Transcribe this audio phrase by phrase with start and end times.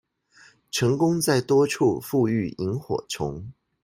[0.71, 3.51] 成功在多處復育螢火蟲